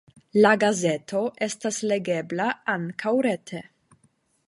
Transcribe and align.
La 0.43 0.53
gazeto 0.63 1.21
estas 1.49 1.79
legebla 1.93 2.51
ankaŭ 2.79 3.17
rete. 3.31 3.67